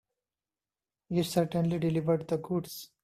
[1.09, 2.89] You certainly delivered the goods.